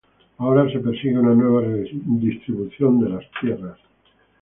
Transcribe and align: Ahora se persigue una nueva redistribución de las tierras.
Ahora 0.39 0.67
se 0.73 0.79
persigue 0.79 1.19
una 1.19 1.35
nueva 1.35 1.61
redistribución 1.61 3.01
de 3.01 3.09
las 3.09 3.23
tierras. 3.39 3.77